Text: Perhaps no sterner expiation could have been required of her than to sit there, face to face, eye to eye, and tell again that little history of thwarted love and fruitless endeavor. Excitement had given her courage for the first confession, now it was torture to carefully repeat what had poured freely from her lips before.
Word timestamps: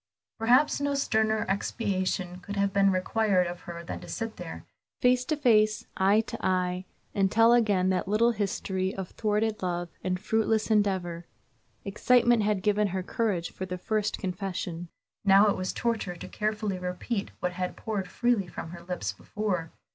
Perhaps 0.39 0.81
no 0.81 0.95
sterner 0.95 1.45
expiation 1.47 2.39
could 2.39 2.55
have 2.55 2.73
been 2.73 2.91
required 2.91 3.45
of 3.45 3.59
her 3.69 3.83
than 3.83 3.99
to 3.99 4.07
sit 4.07 4.37
there, 4.37 4.65
face 4.99 5.23
to 5.25 5.37
face, 5.37 5.85
eye 5.95 6.21
to 6.21 6.43
eye, 6.43 6.85
and 7.13 7.31
tell 7.31 7.53
again 7.53 7.89
that 7.91 8.07
little 8.07 8.31
history 8.31 8.95
of 8.95 9.09
thwarted 9.11 9.61
love 9.61 9.89
and 10.03 10.19
fruitless 10.19 10.71
endeavor. 10.71 11.27
Excitement 11.85 12.41
had 12.41 12.63
given 12.63 12.87
her 12.87 13.03
courage 13.03 13.51
for 13.51 13.67
the 13.67 13.77
first 13.77 14.17
confession, 14.17 14.89
now 15.23 15.47
it 15.49 15.55
was 15.55 15.71
torture 15.71 16.15
to 16.15 16.27
carefully 16.27 16.79
repeat 16.79 17.29
what 17.39 17.51
had 17.53 17.77
poured 17.77 18.07
freely 18.07 18.47
from 18.47 18.71
her 18.71 18.81
lips 18.81 19.13
before. 19.13 19.71